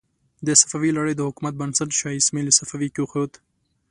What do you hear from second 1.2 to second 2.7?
حکومت بنسټ شاه اسماعیل